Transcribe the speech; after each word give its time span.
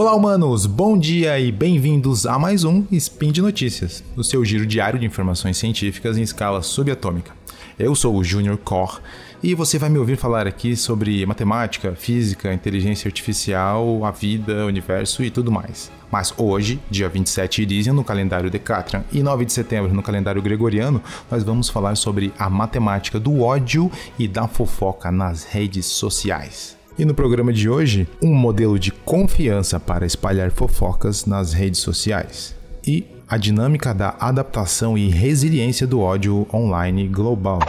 Olá, 0.00 0.14
humanos! 0.14 0.64
Bom 0.64 0.96
dia 0.96 1.40
e 1.40 1.50
bem-vindos 1.50 2.24
a 2.24 2.38
mais 2.38 2.62
um 2.62 2.84
Spin 2.92 3.32
de 3.32 3.42
Notícias, 3.42 4.04
o 4.14 4.22
seu 4.22 4.44
giro 4.44 4.64
diário 4.64 4.96
de 4.96 5.04
informações 5.04 5.56
científicas 5.56 6.16
em 6.16 6.22
escala 6.22 6.62
subatômica. 6.62 7.32
Eu 7.76 7.96
sou 7.96 8.14
o 8.14 8.22
Junior 8.22 8.56
Core 8.58 9.00
e 9.42 9.56
você 9.56 9.76
vai 9.76 9.90
me 9.90 9.98
ouvir 9.98 10.16
falar 10.16 10.46
aqui 10.46 10.76
sobre 10.76 11.26
matemática, 11.26 11.96
física, 11.96 12.54
inteligência 12.54 13.08
artificial, 13.08 14.04
a 14.04 14.12
vida, 14.12 14.64
o 14.64 14.68
universo 14.68 15.24
e 15.24 15.32
tudo 15.32 15.50
mais. 15.50 15.90
Mas 16.12 16.32
hoje, 16.36 16.78
dia 16.88 17.08
27 17.08 17.62
Irisian 17.62 17.92
no 17.92 18.04
calendário 18.04 18.52
Decatran 18.52 19.02
e 19.10 19.20
9 19.20 19.46
de 19.46 19.52
setembro 19.52 19.92
no 19.92 20.02
calendário 20.02 20.40
Gregoriano, 20.40 21.02
nós 21.28 21.42
vamos 21.42 21.68
falar 21.68 21.96
sobre 21.96 22.32
a 22.38 22.48
matemática 22.48 23.18
do 23.18 23.40
ódio 23.42 23.90
e 24.16 24.28
da 24.28 24.46
fofoca 24.46 25.10
nas 25.10 25.42
redes 25.42 25.86
sociais. 25.86 26.77
E 26.98 27.04
no 27.04 27.14
programa 27.14 27.52
de 27.52 27.70
hoje, 27.70 28.08
um 28.20 28.34
modelo 28.34 28.76
de 28.76 28.90
confiança 28.90 29.78
para 29.78 30.04
espalhar 30.04 30.50
fofocas 30.50 31.26
nas 31.26 31.52
redes 31.52 31.78
sociais. 31.78 32.56
E 32.84 33.06
a 33.28 33.36
dinâmica 33.36 33.94
da 33.94 34.16
adaptação 34.18 34.98
e 34.98 35.08
resiliência 35.08 35.86
do 35.86 36.00
ódio 36.00 36.44
online 36.52 37.06
global. 37.06 37.60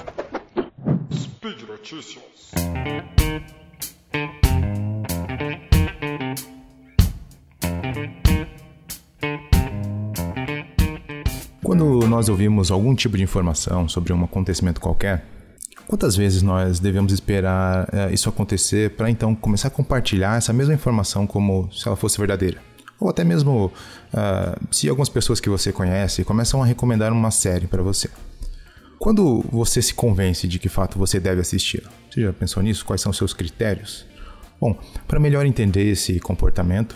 Speed 1.14 1.62
Notícias. 1.68 2.23
Quando 11.64 12.08
nós 12.08 12.30
ouvimos 12.30 12.72
algum 12.72 12.96
tipo 12.96 13.16
de 13.16 13.22
informação 13.22 13.88
sobre 13.88 14.12
um 14.12 14.23
acontecimento 14.23 14.81
qualquer, 14.81 15.23
Quantas 15.90 16.16
vezes 16.16 16.44
nós 16.44 16.80
devemos 16.80 17.12
esperar 17.12 17.86
uh, 17.86 18.14
isso 18.14 18.30
acontecer 18.30 18.92
para 18.92 19.09
então 19.09 19.34
começar 19.34 19.70
a 19.70 19.72
compartilhar 19.72 20.38
essa 20.38 20.54
mesma 20.54 20.72
informação 20.72 21.26
como 21.26 21.68
se 21.73 21.88
ela 21.88 21.98
fosse 21.98 22.16
verdadeira? 22.20 22.62
Ou 23.00 23.09
até 23.09 23.23
mesmo 23.23 23.73
uh, 24.14 24.68
se 24.70 24.88
algumas 24.88 25.09
pessoas 25.09 25.40
que 25.40 25.50
você 25.50 25.72
conhece 25.72 26.23
começam 26.23 26.62
a 26.62 26.66
recomendar 26.68 27.12
uma 27.12 27.31
série 27.31 27.66
para 27.66 27.81
você. 27.81 28.08
Quando 29.00 29.44
você 29.52 29.81
se 29.81 29.96
convence 29.96 30.48
de 30.48 30.59
que 30.59 30.70
fato 30.70 31.00
você 31.00 31.20
deve 31.20 31.42
assistir, 31.42 31.81
você 32.08 32.22
já 32.22 32.34
pensou 32.34 32.62
nisso? 32.62 32.86
Quais 32.86 33.02
são 33.02 33.09
os 33.09 33.18
seus 33.18 33.34
critérios? 33.34 34.06
Bom, 34.62 34.78
para 35.08 35.20
melhor 35.20 35.44
entender 35.44 35.90
esse 35.90 36.20
comportamento, 36.20 36.96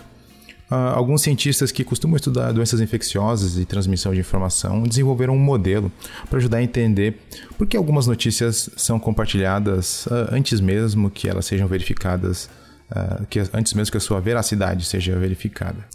alguns 0.94 1.22
cientistas 1.22 1.72
que 1.72 1.84
costumam 1.84 2.16
estudar 2.16 2.52
doenças 2.52 2.80
infecciosas 2.80 3.58
e 3.58 3.64
transmissão 3.64 4.12
de 4.12 4.20
informação 4.20 4.82
desenvolveram 4.82 5.34
um 5.34 5.38
modelo 5.38 5.90
para 6.28 6.38
ajudar 6.38 6.58
a 6.58 6.62
entender 6.62 7.18
por 7.56 7.66
que 7.66 7.76
algumas 7.76 8.06
notícias 8.06 8.70
são 8.76 8.98
compartilhadas 8.98 10.06
uh, 10.06 10.28
antes 10.32 10.60
mesmo 10.60 11.10
que 11.10 11.28
elas 11.28 11.46
sejam 11.46 11.66
verificadas, 11.66 12.48
uh, 12.90 13.26
que 13.26 13.40
antes 13.52 13.74
mesmo 13.74 13.92
que 13.92 13.98
a 13.98 14.00
sua 14.00 14.20
veracidade 14.20 14.84
seja 14.84 15.18
verificada. 15.18 15.86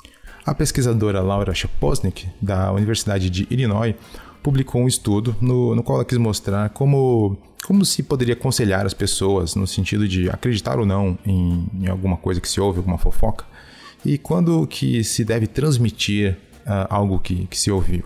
A 0.46 0.56
pesquisadora 0.56 1.22
Laura 1.22 1.54
Shaposnik, 1.54 2.28
da 2.42 2.72
Universidade 2.72 3.30
de 3.30 3.48
Illinois, 3.52 3.94
publicou 4.42 4.82
um 4.82 4.88
estudo 4.88 5.36
no, 5.40 5.76
no 5.76 5.84
qual 5.84 5.98
ela 5.98 6.06
quis 6.06 6.18
mostrar 6.18 6.70
como, 6.70 7.38
como 7.66 7.86
se 7.86 8.02
poderia 8.04 8.34
aconselhar 8.34 8.86
as 8.86 8.94
pessoas 8.94 9.56
no 9.56 9.68
sentido 9.68 10.08
de 10.08 10.30
acreditar 10.30 10.80
ou 10.80 10.86
não 10.86 11.18
em, 11.26 11.68
em 11.82 11.88
alguma 11.88 12.18
coisa 12.18 12.40
que 12.40 12.48
se 12.48 12.60
ouve, 12.60 12.80
alguma 12.80 12.98
fofoca, 12.98 13.46
e 14.06 14.18
quando 14.18 14.66
que 14.68 15.04
se 15.04 15.24
deve 15.24 15.48
transmitir 15.48 16.38
uh, 16.66 16.88
algo 16.90 17.20
que, 17.20 17.46
que 17.48 17.58
se 17.58 17.72
ouviu. 17.72 18.04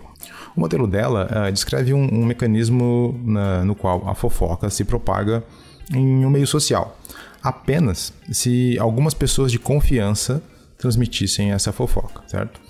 O 0.56 0.60
modelo 0.60 0.86
dela 0.86 1.28
uh, 1.30 1.52
descreve 1.52 1.92
um, 1.92 2.02
um 2.02 2.24
mecanismo 2.24 3.20
na, 3.24 3.64
no 3.64 3.74
qual 3.74 4.08
a 4.08 4.14
fofoca 4.14 4.70
se 4.70 4.84
propaga 4.84 5.44
em 5.92 6.24
um 6.24 6.30
meio 6.30 6.46
social, 6.46 6.98
apenas 7.42 8.12
se 8.32 8.78
algumas 8.78 9.12
pessoas 9.12 9.52
de 9.52 9.58
confiança 9.58 10.42
transmitissem 10.78 11.52
essa 11.52 11.72
fofoca, 11.72 12.22
certo? 12.26 12.60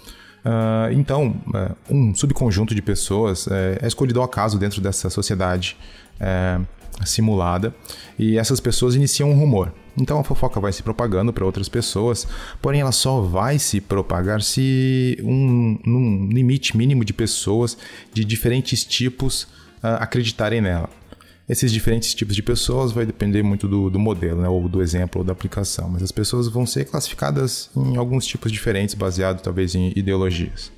Uh, 0.45 0.93
então, 0.93 1.41
uh, 1.49 1.75
um 1.89 2.15
subconjunto 2.15 2.75
de 2.75 2.83
pessoas 2.83 3.47
uh, 3.47 3.53
é 3.81 3.87
escolhido 3.87 4.21
ao 4.21 4.27
acaso 4.27 4.59
dentro 4.59 4.81
dessa 4.81 5.09
sociedade 5.09 5.77
simulada 7.05 7.75
e 8.17 8.39
essas 8.39 8.61
pessoas 8.61 8.95
iniciam 8.95 9.31
um 9.31 9.39
rumor. 9.39 9.73
Então 9.97 10.19
a 10.21 10.25
fofoca 10.25 10.61
vai 10.61 10.73
se 10.73 10.83
propagando 10.83 11.33
para 11.33 11.45
outras 11.45 11.69
pessoas, 11.69 12.27
porém 12.63 12.81
ela 12.81 12.93
só 12.93 13.21
vai 13.21 13.59
se 13.59 13.81
propagar 13.81 14.41
se 14.43 15.19
um, 15.23 15.79
num 15.85 16.29
limite 16.29 16.77
mínimo 16.77 17.05
de 17.05 17.13
pessoas 17.13 17.77
de 18.13 18.25
diferentes 18.25 18.85
tipos 18.85 19.43
uh, 19.83 19.99
acreditarem 19.99 20.61
nela. 20.61 20.89
Esses 21.49 21.71
diferentes 21.71 22.15
tipos 22.15 22.35
de 22.35 22.43
pessoas 22.43 22.93
vai 22.93 23.05
depender 23.05 23.43
muito 23.43 23.69
do, 23.69 23.91
do 23.91 23.99
modelo, 23.99 24.41
né, 24.41 24.49
ou 24.49 24.67
do 24.69 24.81
exemplo, 24.81 25.21
ou 25.21 25.25
da 25.25 25.33
aplicação, 25.33 25.91
mas 25.91 26.03
as 26.03 26.11
pessoas 26.11 26.49
vão 26.49 26.65
ser 26.65 26.87
classificadas 26.87 27.71
em 27.77 27.97
alguns 27.97 28.25
tipos 28.27 28.51
diferentes, 28.51 28.95
baseado 28.95 29.43
talvez 29.43 29.75
em 29.75 29.93
ideologias. 29.95 30.73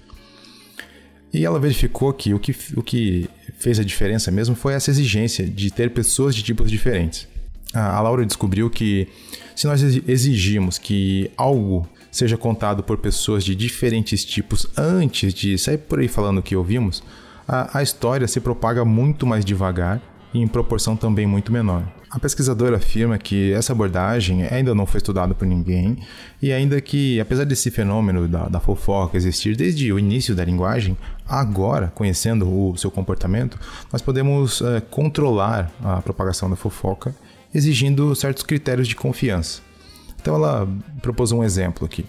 E 1.32 1.44
ela 1.44 1.60
verificou 1.60 2.12
que 2.12 2.34
o 2.34 2.38
que, 2.38 2.54
o 2.76 2.82
que 2.82 3.28
fez 3.58 3.78
a 3.78 3.84
diferença 3.84 4.30
mesmo 4.30 4.56
foi 4.56 4.74
essa 4.74 4.90
exigência 4.90 5.46
de 5.46 5.70
ter 5.70 5.90
pessoas 5.90 6.34
de 6.34 6.42
tipos 6.42 6.70
diferentes 6.70 7.28
a 7.76 8.00
Laura 8.00 8.24
descobriu 8.24 8.70
que 8.70 9.08
se 9.54 9.66
nós 9.66 9.82
exigimos 9.82 10.78
que 10.78 11.30
algo 11.36 11.86
seja 12.10 12.36
contado 12.36 12.82
por 12.82 12.96
pessoas 12.98 13.44
de 13.44 13.54
diferentes 13.54 14.24
tipos 14.24 14.66
antes 14.76 15.34
de 15.34 15.58
sair 15.58 15.78
por 15.78 15.98
aí 15.98 16.08
falando 16.08 16.38
o 16.38 16.42
que 16.42 16.56
ouvimos, 16.56 17.02
a, 17.46 17.78
a 17.78 17.82
história 17.82 18.26
se 18.26 18.40
propaga 18.40 18.84
muito 18.84 19.26
mais 19.26 19.44
devagar 19.44 20.00
e 20.32 20.40
em 20.40 20.46
proporção 20.46 20.96
também 20.96 21.26
muito 21.26 21.52
menor. 21.52 21.82
A 22.10 22.18
pesquisadora 22.18 22.76
afirma 22.76 23.18
que 23.18 23.52
essa 23.52 23.72
abordagem 23.72 24.44
ainda 24.44 24.74
não 24.74 24.86
foi 24.86 24.98
estudada 24.98 25.34
por 25.34 25.46
ninguém 25.46 25.98
e 26.40 26.52
ainda 26.52 26.80
que, 26.80 27.20
apesar 27.20 27.44
desse 27.44 27.70
fenômeno 27.70 28.28
da, 28.28 28.48
da, 28.48 28.60
fofoca 28.60 29.16
existir 29.16 29.56
desde 29.56 29.92
o 29.92 29.98
início 29.98 30.34
da 30.34 30.44
linguagem, 30.44 30.96
agora, 31.28 31.92
conhecendo 31.94 32.46
o 32.48 32.76
seu 32.76 32.90
comportamento, 32.90 33.58
nós 33.92 34.00
podemos 34.00 34.62
é, 34.62 34.80
controlar 34.80 35.70
a 35.82 36.00
propagação 36.00 36.48
da 36.48 36.56
fofoca 36.56 37.14
exigindo 37.54 38.14
certos 38.14 38.42
critérios 38.42 38.86
de 38.86 38.94
confiança. 38.94 39.60
Então 40.20 40.36
ela 40.36 40.68
propôs 41.02 41.32
um 41.32 41.42
exemplo 41.42 41.84
aqui. 41.84 42.04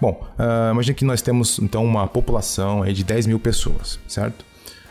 Bom, 0.00 0.26
uh, 0.38 0.72
imagine 0.72 0.94
que 0.94 1.04
nós 1.04 1.22
temos 1.22 1.58
então 1.60 1.84
uma 1.84 2.08
população 2.08 2.84
de 2.84 3.04
10 3.04 3.26
mil 3.26 3.38
pessoas, 3.38 4.00
certo? 4.08 4.44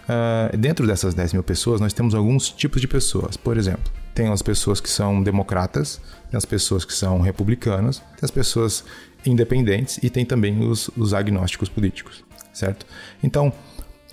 Uh, 0.04 0.58
dentro 0.58 0.86
dessas 0.88 1.14
10 1.14 1.34
mil 1.34 1.44
pessoas, 1.44 1.80
nós 1.80 1.94
temos 1.94 2.16
alguns 2.16 2.50
tipos 2.50 2.82
de 2.82 2.88
pessoas. 2.88 3.38
Por 3.38 3.58
exemplo, 3.58 3.92
tem 4.14 4.28
as 4.28 4.42
pessoas 4.42 4.82
que 4.82 4.90
são 4.90 5.22
democratas, 5.22 6.02
tem 6.30 6.38
as 6.38 6.46
pessoas 6.46 6.84
que 6.84 6.94
são 6.94 7.22
republicanas, 7.22 8.00
tem 8.00 8.24
as 8.24 8.32
pessoas 8.32 8.84
independentes 9.26 10.00
e 10.02 10.10
tem 10.10 10.26
também 10.26 10.68
os, 10.68 10.90
os 10.98 11.14
agnósticos 11.14 11.70
políticos, 11.70 12.24
certo? 12.54 12.86
Então, 13.24 13.54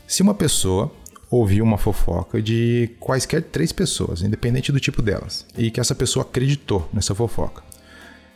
se 0.06 0.22
uma 0.22 0.34
pessoa 0.34 0.92
ouviu 1.30 1.64
uma 1.64 1.76
fofoca 1.76 2.40
de 2.40 2.90
quaisquer 2.98 3.42
três 3.42 3.72
pessoas, 3.72 4.22
independente 4.22 4.72
do 4.72 4.80
tipo 4.80 5.02
delas, 5.02 5.44
e 5.56 5.70
que 5.70 5.80
essa 5.80 5.94
pessoa 5.94 6.24
acreditou 6.24 6.88
nessa 6.92 7.14
fofoca. 7.14 7.62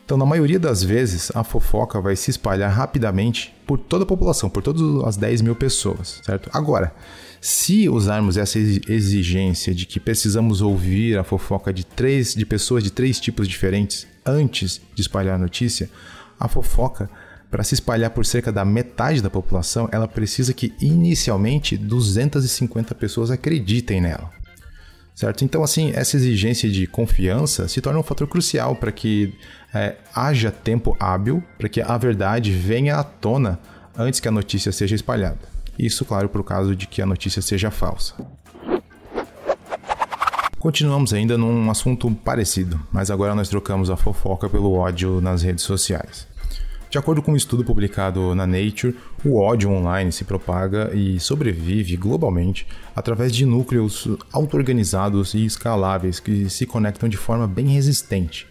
Então, 0.05 0.17
na 0.17 0.27
maioria 0.27 0.59
das 0.59 0.83
vezes, 0.83 1.31
a 1.35 1.45
fofoca 1.45 2.01
vai 2.01 2.17
se 2.17 2.31
espalhar 2.31 2.71
rapidamente 2.71 3.55
por 3.67 3.79
toda 3.79 4.05
a 4.05 4.07
população, 4.07 4.51
por 4.51 4.63
todas 4.63 4.83
as 5.07 5.17
10 5.17 5.43
mil 5.43 5.55
pessoas, 5.55 6.21
certo? 6.25 6.51
Agora, 6.53 6.93
se 7.41 7.89
usarmos 7.89 8.37
essa 8.37 8.59
exigência 8.59 9.75
de 9.75 9.87
que 9.87 9.99
precisamos 9.99 10.61
ouvir 10.61 11.19
a 11.19 11.25
fofoca 11.25 11.73
de 11.73 11.85
três 11.85 12.35
de 12.35 12.45
pessoas 12.45 12.85
de 12.85 12.91
três 12.91 13.19
tipos 13.19 13.49
diferentes 13.49 14.07
antes 14.25 14.81
de 14.95 15.03
espalhar 15.03 15.37
a 15.37 15.39
notícia, 15.39 15.89
a 16.39 16.49
fofoca 16.49 17.09
para 17.51 17.63
se 17.63 17.75
espalhar 17.75 18.11
por 18.11 18.25
cerca 18.25 18.51
da 18.51 18.65
metade 18.65 19.21
da 19.21 19.29
população, 19.29 19.89
ela 19.93 20.09
precisa 20.09 20.55
que 20.55 20.73
inicialmente 20.81 21.77
250 21.77 22.95
pessoas 22.95 23.31
acreditem 23.31 24.01
nela. 24.01 24.42
Certo? 25.23 25.45
Então, 25.45 25.63
assim, 25.63 25.93
essa 25.95 26.17
exigência 26.17 26.69
de 26.69 26.85
confiança 26.85 27.69
se 27.69 27.81
torna 27.81 28.01
um 28.01 28.03
fator 28.03 28.27
crucial 28.27 28.75
para 28.75 28.91
que 28.91 29.33
é, 29.73 29.95
haja 30.13 30.51
tempo 30.51 30.97
hábil 30.99 31.41
para 31.57 31.69
que 31.69 31.81
a 31.81 31.97
verdade 31.97 32.51
venha 32.51 32.97
à 32.97 33.05
tona 33.05 33.61
antes 33.97 34.19
que 34.19 34.27
a 34.27 34.33
notícia 34.33 34.73
seja 34.73 34.97
espalhada. 34.97 35.39
Isso, 35.79 36.05
claro, 36.05 36.29
para 36.29 36.41
o 36.41 36.45
caso 36.45 36.75
de 36.75 36.89
que 36.89 37.01
a 37.01 37.07
notícia 37.07 37.41
seja 37.41 37.71
falsa. 37.71 38.15
Continuamos 40.59 41.13
ainda 41.13 41.39
num 41.39 41.71
assunto 41.71 42.11
parecido, 42.11 42.81
mas 42.91 43.09
agora 43.09 43.33
nós 43.33 43.49
trocamos 43.49 43.91
a 43.91 43.97
fofoca 43.97 44.51
pelo 44.51 44.73
ódio 44.73 45.21
nas 45.21 45.43
redes 45.43 45.63
sociais. 45.63 46.27
De 46.93 46.99
acordo 46.99 47.23
com 47.23 47.33
um 47.33 47.37
estudo 47.37 47.65
publicado 47.65 48.35
na 48.35 48.47
Nature, 48.47 48.95
o 49.25 49.41
ódio 49.41 49.71
online 49.71 50.13
se 50.13 50.25
propaga 50.25 50.95
e 50.95 51.19
sobrevive 51.19 51.97
globalmente 51.97 52.67
através 52.95 53.35
de 53.35 53.47
núcleos 53.47 54.07
auto-organizados 54.31 55.33
e 55.33 55.43
escaláveis 55.43 56.21
que 56.21 56.51
se 56.51 56.67
conectam 56.67 57.09
de 57.09 57.17
forma 57.17 57.49
bem 57.49 57.69
resistente. 57.69 58.47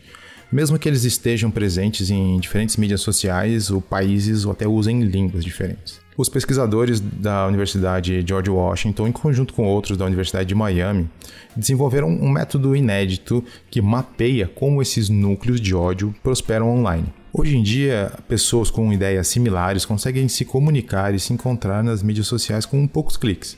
Mesmo 0.51 0.79
que 0.79 0.89
eles 0.89 1.03
estejam 1.03 1.51
presentes 1.51 2.09
em 2.09 2.39
diferentes 2.39 2.77
mídias 2.77 3.01
sociais 3.01 3.69
ou 3.69 3.79
países 3.79 4.43
ou 4.43 4.53
até 4.53 4.67
usem 4.67 5.03
línguas 5.03 5.45
diferentes. 5.45 6.01
Os 6.17 6.27
pesquisadores 6.27 6.99
da 6.99 7.45
Universidade 7.45 8.25
George 8.27 8.49
Washington, 8.49 9.07
em 9.07 9.11
conjunto 9.11 9.53
com 9.53 9.67
outros 9.67 9.99
da 9.99 10.05
Universidade 10.05 10.49
de 10.49 10.55
Miami, 10.55 11.07
desenvolveram 11.55 12.09
um 12.09 12.27
método 12.27 12.75
inédito 12.75 13.45
que 13.69 13.83
mapeia 13.83 14.47
como 14.47 14.81
esses 14.81 15.09
núcleos 15.09 15.61
de 15.61 15.75
ódio 15.75 16.11
prosperam 16.23 16.71
online. 16.71 17.20
Hoje 17.33 17.55
em 17.55 17.63
dia, 17.63 18.11
pessoas 18.27 18.69
com 18.69 18.91
ideias 18.91 19.25
similares 19.27 19.85
conseguem 19.85 20.27
se 20.27 20.43
comunicar 20.43 21.15
e 21.15 21.19
se 21.19 21.31
encontrar 21.31 21.81
nas 21.81 22.03
mídias 22.03 22.27
sociais 22.27 22.65
com 22.65 22.85
poucos 22.85 23.15
cliques. 23.15 23.57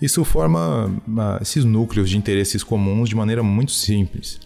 Isso 0.00 0.24
forma 0.24 0.86
uh, 0.86 1.42
esses 1.42 1.64
núcleos 1.64 2.08
de 2.08 2.16
interesses 2.16 2.62
comuns 2.62 3.08
de 3.08 3.16
maneira 3.16 3.42
muito 3.42 3.72
simples. 3.72 4.38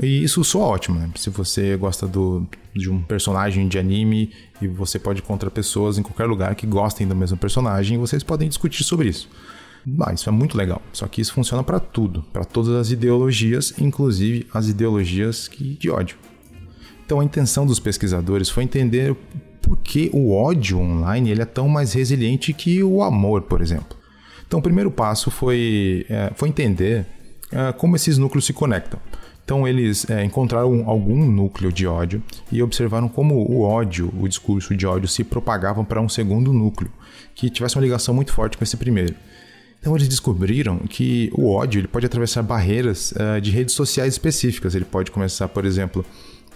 E 0.00 0.22
isso 0.22 0.44
soa 0.44 0.66
ótimo, 0.66 1.00
né? 1.00 1.10
Se 1.16 1.30
você 1.30 1.76
gosta 1.76 2.06
do, 2.06 2.46
de 2.74 2.88
um 2.88 3.02
personagem 3.02 3.66
de 3.66 3.76
anime 3.76 4.30
e 4.62 4.68
você 4.68 4.98
pode 5.00 5.20
encontrar 5.20 5.50
pessoas 5.50 5.98
em 5.98 6.02
qualquer 6.02 6.26
lugar 6.26 6.54
que 6.54 6.66
gostem 6.66 7.08
do 7.08 7.16
mesmo 7.16 7.36
personagem, 7.36 7.98
vocês 7.98 8.22
podem 8.22 8.48
discutir 8.48 8.84
sobre 8.84 9.08
isso. 9.08 9.28
Ah, 10.00 10.12
isso 10.12 10.28
é 10.28 10.32
muito 10.32 10.56
legal. 10.56 10.80
Só 10.92 11.08
que 11.08 11.20
isso 11.20 11.32
funciona 11.32 11.62
para 11.62 11.80
tudo, 11.80 12.22
para 12.32 12.44
todas 12.44 12.74
as 12.74 12.90
ideologias, 12.90 13.74
inclusive 13.78 14.46
as 14.52 14.68
ideologias 14.68 15.48
que, 15.48 15.74
de 15.74 15.90
ódio. 15.90 16.16
Então 17.06 17.20
a 17.20 17.24
intenção 17.24 17.64
dos 17.64 17.78
pesquisadores 17.78 18.50
foi 18.50 18.64
entender 18.64 19.16
por 19.62 19.78
que 19.78 20.10
o 20.12 20.34
ódio 20.34 20.78
online 20.80 21.30
ele 21.30 21.40
é 21.40 21.44
tão 21.44 21.68
mais 21.68 21.92
resiliente 21.92 22.52
que 22.52 22.82
o 22.82 23.00
amor, 23.00 23.42
por 23.42 23.62
exemplo. 23.62 23.96
Então 24.46 24.58
o 24.58 24.62
primeiro 24.62 24.90
passo 24.90 25.30
foi, 25.30 26.04
é, 26.10 26.32
foi 26.34 26.48
entender 26.48 27.06
é, 27.52 27.72
como 27.72 27.94
esses 27.94 28.18
núcleos 28.18 28.44
se 28.44 28.52
conectam. 28.52 28.98
Então 29.44 29.68
eles 29.68 30.10
é, 30.10 30.24
encontraram 30.24 30.82
algum 30.88 31.24
núcleo 31.24 31.72
de 31.72 31.86
ódio 31.86 32.20
e 32.50 32.60
observaram 32.60 33.08
como 33.08 33.36
o 33.36 33.62
ódio, 33.62 34.12
o 34.18 34.26
discurso 34.26 34.74
de 34.74 34.84
ódio, 34.84 35.08
se 35.08 35.22
propagava 35.22 35.84
para 35.84 36.00
um 36.00 36.08
segundo 36.08 36.52
núcleo, 36.52 36.90
que 37.36 37.48
tivesse 37.48 37.76
uma 37.76 37.82
ligação 37.82 38.12
muito 38.12 38.32
forte 38.32 38.58
com 38.58 38.64
esse 38.64 38.76
primeiro. 38.76 39.14
Então 39.80 39.94
eles 39.94 40.08
descobriram 40.08 40.78
que 40.78 41.30
o 41.32 41.48
ódio 41.52 41.78
ele 41.78 41.86
pode 41.86 42.04
atravessar 42.04 42.42
barreiras 42.42 43.12
uh, 43.12 43.40
de 43.40 43.52
redes 43.52 43.72
sociais 43.72 44.14
específicas. 44.14 44.74
Ele 44.74 44.84
pode 44.84 45.12
começar, 45.12 45.46
por 45.46 45.64
exemplo, 45.64 46.04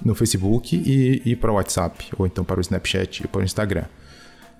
no 0.04 0.14
Facebook 0.14 0.76
e 0.76 1.22
ir 1.24 1.36
para 1.36 1.50
o 1.50 1.54
WhatsApp, 1.54 2.06
ou 2.18 2.26
então 2.26 2.44
para 2.44 2.58
o 2.58 2.60
Snapchat 2.60 3.24
e 3.24 3.28
para 3.28 3.40
o 3.40 3.44
Instagram. 3.44 3.84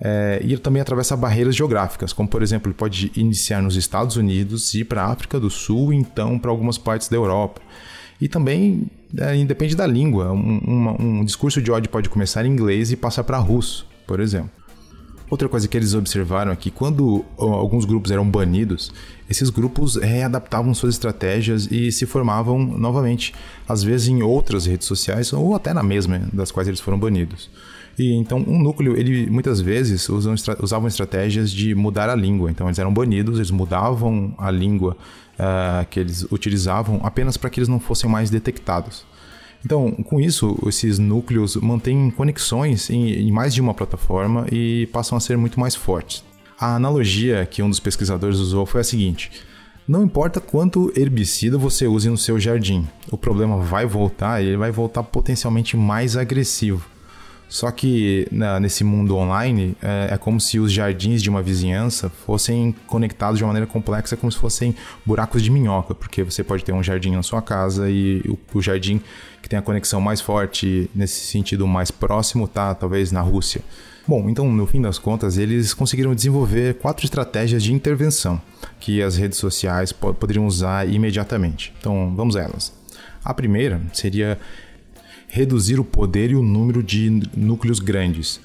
É, 0.03 0.41
e 0.43 0.53
ele 0.53 0.61
também 0.61 0.81
atravessa 0.81 1.15
barreiras 1.15 1.55
geográficas, 1.55 2.11
como 2.11 2.27
por 2.27 2.41
exemplo, 2.41 2.69
ele 2.69 2.77
pode 2.77 3.11
iniciar 3.15 3.61
nos 3.61 3.75
Estados 3.75 4.15
Unidos, 4.15 4.73
ir 4.73 4.85
para 4.85 5.03
a 5.03 5.11
África 5.11 5.39
do 5.39 5.49
Sul, 5.49 5.93
então 5.93 6.39
para 6.39 6.49
algumas 6.49 6.77
partes 6.77 7.07
da 7.07 7.15
Europa. 7.15 7.61
E 8.19 8.27
também 8.27 8.87
é, 9.17 9.35
da 9.75 9.87
língua. 9.87 10.31
Um, 10.31 11.19
um 11.21 11.25
discurso 11.25 11.61
de 11.61 11.71
ódio 11.71 11.89
pode 11.89 12.09
começar 12.09 12.45
em 12.45 12.49
inglês 12.49 12.91
e 12.91 12.95
passar 12.95 13.23
para 13.23 13.37
russo, 13.37 13.87
por 14.07 14.19
exemplo. 14.19 14.51
Outra 15.31 15.47
coisa 15.47 15.65
que 15.65 15.77
eles 15.77 15.93
observaram 15.93 16.51
é 16.51 16.55
que 16.57 16.69
quando 16.69 17.23
alguns 17.37 17.85
grupos 17.85 18.11
eram 18.11 18.29
banidos, 18.29 18.91
esses 19.29 19.49
grupos 19.49 19.95
readaptavam 19.95 20.73
suas 20.73 20.95
estratégias 20.95 21.69
e 21.71 21.89
se 21.89 22.05
formavam 22.05 22.59
novamente, 22.59 23.33
às 23.65 23.81
vezes 23.81 24.09
em 24.09 24.21
outras 24.21 24.65
redes 24.65 24.85
sociais 24.85 25.31
ou 25.31 25.55
até 25.55 25.73
na 25.73 25.81
mesma 25.81 26.19
das 26.33 26.51
quais 26.51 26.67
eles 26.67 26.81
foram 26.81 26.99
banidos. 26.99 27.49
E 27.97 28.11
então 28.11 28.43
um 28.45 28.61
núcleo, 28.61 28.97
ele 28.97 29.29
muitas 29.29 29.61
vezes 29.61 30.09
usam, 30.09 30.35
usavam 30.59 30.89
estratégias 30.89 31.49
de 31.49 31.73
mudar 31.73 32.09
a 32.09 32.15
língua. 32.15 32.51
Então 32.51 32.67
eles 32.67 32.77
eram 32.77 32.93
banidos, 32.93 33.37
eles 33.37 33.51
mudavam 33.51 34.35
a 34.37 34.51
língua 34.51 34.97
uh, 35.39 35.85
que 35.89 35.97
eles 35.97 36.27
utilizavam 36.29 36.99
apenas 37.05 37.37
para 37.37 37.49
que 37.49 37.57
eles 37.57 37.69
não 37.69 37.79
fossem 37.79 38.09
mais 38.09 38.29
detectados. 38.29 39.05
Então, 39.63 39.91
com 39.91 40.19
isso, 40.19 40.57
esses 40.67 40.97
núcleos 40.97 41.55
mantêm 41.55 42.09
conexões 42.09 42.89
em, 42.89 43.31
mais 43.31 43.53
de 43.53 43.61
uma 43.61 43.73
plataforma 43.73 44.45
e 44.51 44.87
passam 44.87 45.17
a 45.17 45.21
ser 45.21 45.37
muito 45.37 45.59
mais 45.59 45.75
fortes. 45.75 46.23
A 46.59 46.75
analogia 46.75 47.45
que 47.45 47.61
um 47.61 47.69
dos 47.69 47.79
pesquisadores 47.79 48.37
usou 48.37 48.65
foi 48.65 48.81
a 48.81 48.83
seguinte: 48.83 49.31
não 49.87 50.03
importa 50.03 50.39
quanto 50.39 50.91
herbicida 50.95 51.57
você 51.57 51.87
use 51.87 52.09
no 52.09 52.17
seu 52.17 52.39
jardim, 52.39 52.87
o 53.11 53.17
problema 53.17 53.57
vai 53.57 53.85
voltar 53.85 54.41
e 54.41 54.47
ele 54.47 54.57
vai 54.57 54.71
voltar 54.71 55.03
potencialmente 55.03 55.77
mais 55.77 56.17
agressivo. 56.17 56.90
Só 57.51 57.69
que 57.69 58.25
na, 58.31 58.61
nesse 58.61 58.81
mundo 58.81 59.17
online 59.17 59.75
é, 59.81 60.13
é, 60.13 60.17
como 60.17 60.39
se 60.39 60.57
os 60.57 60.71
jardins 60.71 61.21
de 61.21 61.29
uma 61.29 61.41
vizinhança 61.41 62.09
fossem 62.09 62.73
conectados 62.87 63.37
de 63.37 63.43
uma 63.43 63.49
maneira 63.49 63.67
complexa, 63.67 64.15
como 64.15 64.31
se 64.31 64.37
fossem 64.37 64.73
buracos 65.05 65.43
de 65.43 65.51
minhoca, 65.51 65.93
porque 65.93 66.23
você 66.23 66.45
pode 66.45 66.63
ter 66.63 66.71
um 66.71 66.81
jardim 66.81 67.11
na 67.11 67.21
sua 67.21 67.41
casa 67.41 67.89
e 67.89 68.21
o, 68.25 68.39
o 68.57 68.61
jardim 68.61 69.01
que 69.41 69.49
tem 69.49 69.59
a 69.59 69.61
conexão 69.61 69.99
mais 69.99 70.21
forte, 70.21 70.89
nesse 70.95 71.25
sentido 71.25 71.67
mais 71.67 71.91
próximo, 71.91 72.47
tá 72.47 72.73
talvez 72.73 73.11
na 73.11 73.19
Rússia. 73.19 73.61
Bom, 74.07 74.29
então 74.29 74.49
no 74.49 74.65
fim 74.65 74.81
das 74.81 74.97
contas 74.97 75.37
eles 75.37 75.73
conseguiram 75.73 76.15
desenvolver 76.15 76.75
quatro 76.75 77.03
estratégias 77.03 77.61
de 77.61 77.73
intervenção 77.73 78.41
que 78.79 79.01
as 79.01 79.17
redes 79.17 79.37
sociais 79.37 79.91
poderiam 79.91 80.45
usar 80.45 80.87
imediatamente. 80.87 81.73
Então 81.81 82.13
vamos 82.15 82.37
a 82.37 82.43
elas. 82.43 82.73
A 83.25 83.33
primeira 83.33 83.81
seria 83.91 84.39
reduzir 85.31 85.79
o 85.79 85.85
poder 85.85 86.31
e 86.31 86.35
o 86.35 86.43
número 86.43 86.83
de 86.83 87.09
núcleos 87.35 87.79
grandes. 87.79 88.41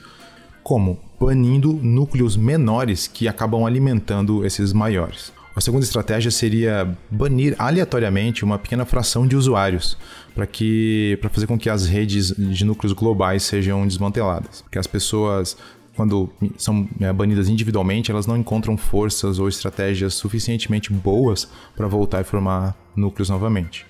Como? 0.63 1.01
Banindo 1.19 1.73
núcleos 1.73 2.37
menores 2.37 3.09
que 3.09 3.27
acabam 3.27 3.65
alimentando 3.65 4.47
esses 4.47 4.73
maiores. 4.73 5.33
A 5.57 5.61
segunda 5.61 5.85
estratégia 5.85 6.31
seria 6.31 6.97
banir 7.11 7.57
aleatoriamente 7.59 8.45
uma 8.45 8.57
pequena 8.57 8.85
fração 8.85 9.27
de 9.27 9.35
usuários 9.35 9.97
para 10.33 10.47
que 10.47 11.19
para 11.21 11.31
fazer 11.31 11.47
com 11.47 11.59
que 11.59 11.69
as 11.69 11.87
redes 11.87 12.33
de 12.37 12.65
núcleos 12.65 12.93
globais 12.93 13.43
sejam 13.43 13.85
desmanteladas, 13.87 14.63
porque 14.63 14.79
as 14.79 14.87
pessoas 14.87 15.57
quando 15.97 16.31
são 16.59 16.87
é, 17.01 17.11
banidas 17.13 17.49
individualmente, 17.49 18.11
elas 18.11 18.27
não 18.27 18.37
encontram 18.37 18.77
forças 18.77 19.39
ou 19.39 19.49
estratégias 19.49 20.15
suficientemente 20.15 20.93
boas 20.93 21.49
para 21.75 21.89
voltar 21.89 22.21
e 22.21 22.25
formar 22.25 22.77
núcleos 22.95 23.31
novamente. 23.31 23.87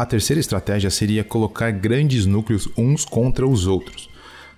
A 0.00 0.06
terceira 0.06 0.40
estratégia 0.40 0.88
seria 0.88 1.22
colocar 1.22 1.70
grandes 1.70 2.24
núcleos 2.24 2.66
uns 2.74 3.04
contra 3.04 3.46
os 3.46 3.66
outros, 3.66 4.08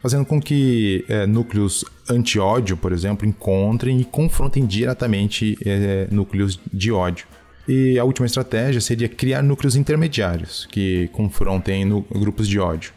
fazendo 0.00 0.24
com 0.24 0.40
que 0.40 1.04
é, 1.08 1.26
núcleos 1.26 1.84
anti-ódio, 2.08 2.76
por 2.76 2.92
exemplo, 2.92 3.26
encontrem 3.26 4.00
e 4.00 4.04
confrontem 4.04 4.64
diretamente 4.64 5.58
é, 5.66 6.06
núcleos 6.12 6.60
de 6.72 6.92
ódio. 6.92 7.26
E 7.66 7.98
a 7.98 8.04
última 8.04 8.24
estratégia 8.24 8.80
seria 8.80 9.08
criar 9.08 9.42
núcleos 9.42 9.74
intermediários 9.74 10.68
que 10.70 11.08
confrontem 11.12 11.88
grupos 12.12 12.46
de 12.46 12.60
ódio 12.60 12.92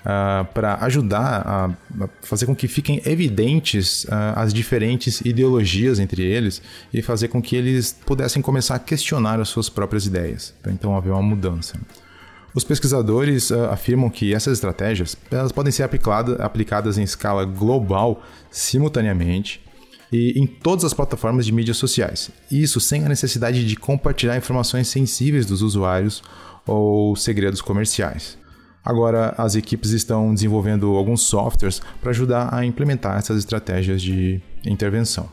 uh, 0.00 0.44
para 0.52 0.76
ajudar 0.84 1.42
a, 1.46 1.64
a, 2.04 2.08
fazer 2.22 2.46
com 2.46 2.54
que 2.54 2.68
fiquem 2.68 3.00
evidentes 3.04 4.04
uh, 4.04 4.36
as 4.36 4.52
diferentes 4.52 5.20
ideologias 5.22 5.98
entre 5.98 6.22
eles 6.22 6.62
e 6.92 7.02
fazer 7.02 7.28
com 7.28 7.40
que 7.40 7.56
eles 7.56 7.96
pudessem 8.04 8.42
começar 8.42 8.74
a 8.74 8.78
questionar 8.78 9.40
as 9.40 9.48
suas 9.48 9.68
próprias 9.68 10.06
ideias. 10.06 10.54
Para 10.62 10.72
então 10.72 10.96
haver 10.96 11.12
uma 11.12 11.22
mudança. 11.22 11.78
Os 12.54 12.64
pesquisadores 12.64 13.50
uh, 13.50 13.66
afirmam 13.70 14.10
que 14.10 14.34
essas 14.34 14.54
estratégias 14.54 15.16
elas 15.30 15.52
podem 15.52 15.72
ser 15.72 15.84
aplicada, 15.84 16.42
aplicadas 16.44 16.98
em 16.98 17.02
escala 17.02 17.44
global 17.44 18.22
simultaneamente 18.50 19.60
e 20.12 20.32
em 20.36 20.46
todas 20.46 20.84
as 20.84 20.92
plataformas 20.92 21.46
de 21.46 21.52
mídias 21.52 21.76
sociais. 21.76 22.30
Isso 22.50 22.80
sem 22.80 23.04
a 23.04 23.08
necessidade 23.08 23.64
de 23.64 23.76
compartilhar 23.76 24.36
informações 24.36 24.88
sensíveis 24.88 25.46
dos 25.46 25.62
usuários 25.62 26.22
ou 26.66 27.14
segredos 27.14 27.60
comerciais. 27.60 28.39
Agora, 28.84 29.34
as 29.36 29.54
equipes 29.54 29.90
estão 29.90 30.32
desenvolvendo 30.32 30.96
alguns 30.96 31.22
softwares 31.22 31.82
para 32.00 32.10
ajudar 32.10 32.54
a 32.54 32.64
implementar 32.64 33.18
essas 33.18 33.38
estratégias 33.38 34.00
de 34.00 34.40
intervenção. 34.64 35.28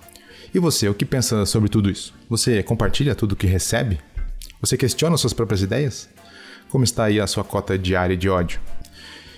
E 0.53 0.59
você, 0.59 0.87
o 0.89 0.93
que 0.93 1.05
pensa 1.05 1.45
sobre 1.45 1.69
tudo 1.69 1.89
isso? 1.89 2.13
Você 2.29 2.61
compartilha 2.63 3.15
tudo 3.15 3.33
o 3.33 3.35
que 3.35 3.47
recebe? 3.47 3.99
Você 4.59 4.75
questiona 4.75 5.17
suas 5.17 5.33
próprias 5.33 5.61
ideias? 5.61 6.09
Como 6.69 6.83
está 6.83 7.05
aí 7.05 7.19
a 7.19 7.27
sua 7.27 7.43
cota 7.43 7.77
diária 7.77 8.17
de 8.17 8.29
ódio? 8.29 8.59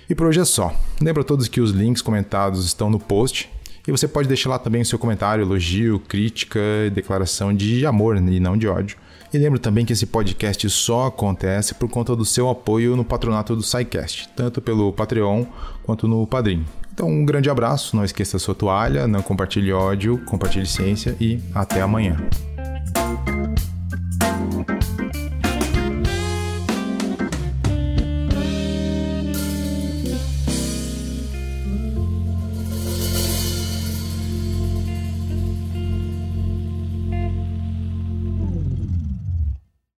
E 0.09 0.15
por 0.15 0.27
hoje 0.27 0.39
é 0.39 0.45
só. 0.45 0.73
Lembra 0.99 1.21
a 1.21 1.25
todos 1.25 1.47
que 1.47 1.61
os 1.61 1.71
links 1.71 2.01
comentados 2.01 2.65
estão 2.65 2.89
no 2.89 2.99
post 2.99 3.49
e 3.89 3.91
você 3.91 4.07
pode 4.07 4.27
deixar 4.27 4.51
lá 4.51 4.59
também 4.59 4.83
o 4.83 4.85
seu 4.85 4.99
comentário, 4.99 5.43
elogio, 5.43 5.99
crítica, 5.99 6.59
declaração 6.93 7.53
de 7.53 7.85
amor 7.85 8.15
e 8.17 8.39
não 8.39 8.55
de 8.55 8.67
ódio 8.67 8.97
e 9.31 9.37
lembro 9.37 9.59
também 9.59 9.85
que 9.85 9.93
esse 9.93 10.07
podcast 10.07 10.67
só 10.71 11.07
acontece 11.07 11.75
por 11.75 11.87
conta 11.87 12.15
do 12.15 12.25
seu 12.25 12.49
apoio 12.49 12.95
no 12.95 13.05
patronato 13.05 13.55
do 13.55 13.61
SciCast, 13.61 14.27
tanto 14.35 14.59
pelo 14.59 14.91
Patreon 14.91 15.45
quanto 15.83 16.07
no 16.07 16.25
Padrim. 16.25 16.65
Então, 16.91 17.07
um 17.07 17.23
grande 17.23 17.49
abraço, 17.49 17.95
não 17.95 18.03
esqueça 18.03 18.37
a 18.37 18.39
sua 18.39 18.55
toalha, 18.55 19.07
não 19.07 19.21
compartilhe 19.21 19.71
ódio, 19.71 20.17
compartilhe 20.25 20.65
ciência 20.65 21.15
e 21.19 21.39
até 21.53 21.81
amanhã. 21.81 22.17